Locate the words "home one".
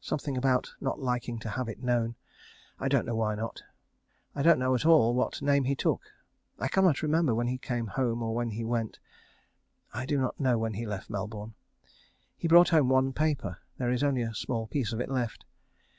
12.70-13.12